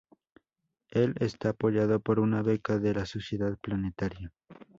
[0.89, 4.31] Él está apoyado por una beca de la Sociedad Planetaria.